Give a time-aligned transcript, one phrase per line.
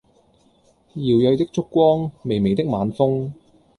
[0.95, 3.31] 搖曳的燭光、微微的晚風